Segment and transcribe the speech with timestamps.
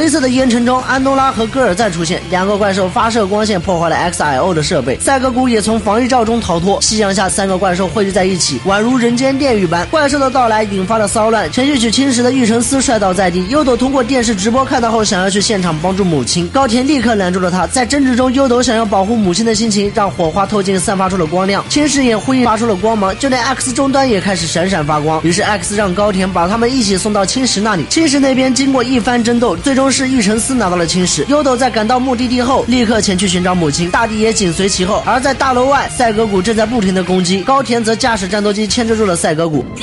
[0.00, 6.80] 黑色的烟尘中，安东拉和戈尔赞出现，两个怪兽发射光线破坏了 XIO 的设备，赛格古也从防御罩中逃脱。
[6.80, 9.86] 夕阳下，三个怪兽汇聚在一起，宛如人间炼狱般。
[9.88, 13.46] 怪兽的到来引发了骚乱，程序曲侵蚀的玉成司摔倒在地。
[13.48, 17.66] 优斗通过电视直播看到后，想要去现场帮助母亲，高田立刻拦住了他。
[17.66, 25.22] 在争执中，优斗想要保护母亲的心情，让火花透镜散发出了光亮，青石也呼应发出了光芒，就连 X 终端也开始闪闪发光。
[25.22, 27.84] 于是 X 让高田把他们一起送到青石那里。
[27.90, 31.24] 青石那边经过一番争斗，最终是玉成司拿到了青石。
[31.28, 35.02] 优斗在赶到目的地后，立刻前去寻找母亲，大地也紧随其后。
[35.06, 39.64] 而在大楼外，赛格古正在不停的攻击，高田则驾驶战斗机牵制住了赛格古。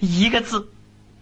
[0.00, 0.66] 一个字，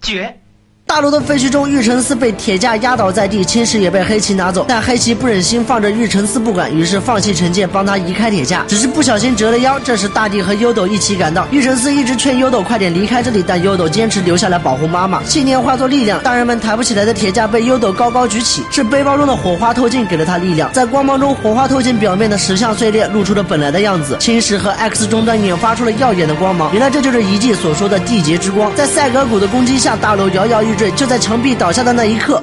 [0.00, 0.38] 绝。
[0.84, 4.66] 大楼的废墟中，玉成司被铁架压倒在地，青石也被黑崎拿走。
[4.68, 9.80] 但黑崎不忍心放着玉成司不管，于是放弃惩戒，帮他移开铁架，只是不小心折了腰。
[9.80, 15.24] 这时，大地和优斗一起赶到，玉成司一直劝优斗快点离开这里，但优斗坚持留下来保护妈妈。
[15.24, 20.70] 信念化作力量，大人们抬不起来的铁架被优斗高高举起，是背包中的火花透镜给了他力量。
[20.74, 24.18] 在光芒中，火花透镜表面的石像碎裂，露出了本来的样子。
[24.20, 28.70] 青石和 X 终端也发出了耀眼的光芒，原来这就是遗迹所说的地劫之光。
[28.76, 32.42] 在赛格古的攻击下，大楼摇摇欲就在墙壁倒下的那一刻。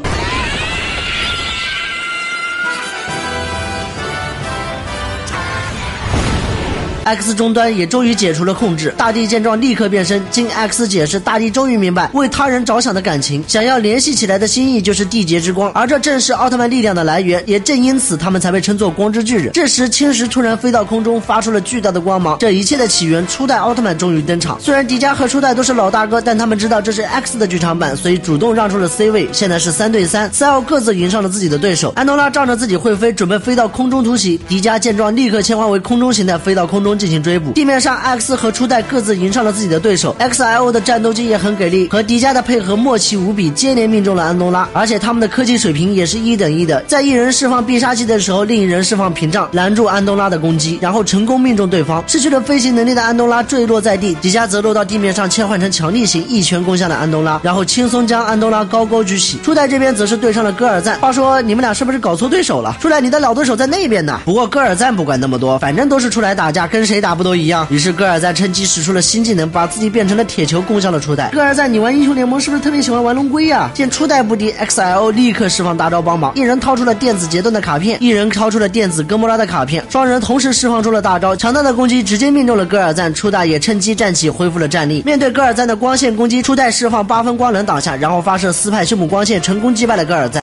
[7.10, 10.24] X 终端也终于解除了控制，大地见状立刻变身。
[10.30, 19.52] 经 X 解释，大地终于明白为他人着想的感情，想要联系起来的心意就是缔结之光，而这正是奥特曼力量的来源，也正因此他们才被称作光之巨人。
[19.54, 22.38] 这时，青石突然飞到空中，发出了巨大的光芒。
[22.40, 24.60] 这一切的起源，初代奥特曼终于登场。
[24.62, 29.28] 虽然迪迦和初代都是老大哥，但他们知道这是 X 的剧场版，所以主动让出了 C 位。
[29.32, 31.92] 现在是三对三，赛奥各自迎上了自己的对手。
[31.96, 34.40] 安东拉仗着自己会飞，准备飞到空中突袭。
[34.48, 36.99] 迪迦见状，立刻切换为空中形态，飞到空中。
[37.00, 46.84] 进行追捕，地面上 X 和初代各自迎上了自己的对手，XIO 的战斗机也很给力，和迪迦的配合默契无比，接连命中了安东拉，而且他们的科技水平也是一等一的。
[46.84, 52.04] 在一人释放必杀技的时候，另一人释放屏障拦住安东拉的攻击，然后成功命中对方。
[52.06, 59.40] 失去了飞行能力的安东拉坠落在地，迪迦则落到地面上切换成强力型，一拳攻向了安东拉，然后轻松将安东拉高高举起。
[59.42, 62.76] 初代这边则是对上了戈尔赞，话说你们俩是不是搞错对手了？
[62.82, 64.20] 初代你的老对手在那边呢。
[64.26, 67.30] 不过戈尔赞不管那么多，反正都是出来打架，跟谁打不都。
[67.40, 71.30] 一样，于是戈尔赞趁机使出了新技能，把自己变成了铁球，攻向了初代。
[71.32, 73.70] 戈尔赞，你玩英雄联盟是不是特别喜欢玩龙龟呀？
[73.74, 83.14] 见初代不敌，XIO 立刻释放大招帮忙，一人掏出了电子杰顿的卡片，一人掏出了电子哥莫拉的卡片，双人同时释放出了大招，强大的攻击直接命中了戈尔赞。
[83.14, 85.02] 初代也趁机站起，恢复了战力。
[85.06, 90.42] 面对戈尔赞的光线攻击，初代释放八分光能挡下，然后发射斯派修姆光线，成功击败了戈尔赞。